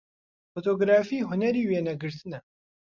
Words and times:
فۆتۆگرافی 0.53 1.25
هونەری 1.27 1.63
وێنەگرتنە 1.67 2.39